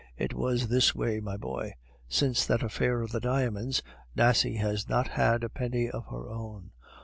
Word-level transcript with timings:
"It 0.17 0.33
was 0.33 0.67
this 0.69 0.95
way, 0.95 1.19
my 1.19 1.37
boy. 1.37 1.75
Since 2.09 2.47
that 2.47 2.63
affair 2.63 3.03
of 3.03 3.11
the 3.11 3.19
diamonds, 3.19 3.83
Nasie 4.17 4.55
has 4.57 4.89
not 4.89 5.09
had 5.09 5.43
a 5.43 5.47
penny 5.49 5.91
of 5.91 6.07
her 6.07 6.27
own. 6.27 6.71